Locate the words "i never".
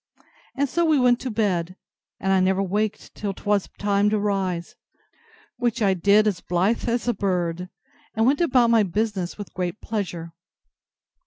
2.33-2.63